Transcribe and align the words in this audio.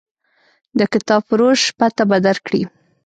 د 0.77 0.79
کتابفروش 0.93 1.61
پته 1.77 2.03
به 2.09 2.17
درکړي. 2.27 2.61